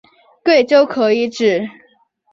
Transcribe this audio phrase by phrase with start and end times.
[0.43, 1.69] 贵州可以指